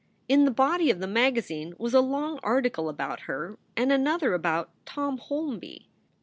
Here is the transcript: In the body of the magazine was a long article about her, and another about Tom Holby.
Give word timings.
In 0.27 0.45
the 0.45 0.49
body 0.49 0.89
of 0.89 0.99
the 0.99 1.05
magazine 1.05 1.75
was 1.77 1.93
a 1.93 2.01
long 2.01 2.39
article 2.41 2.89
about 2.89 3.19
her, 3.29 3.59
and 3.77 3.91
another 3.91 4.33
about 4.33 4.71
Tom 4.83 5.19
Holby. 5.19 5.89